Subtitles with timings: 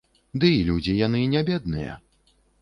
[0.43, 1.99] Ды і людзі яны не бедныя.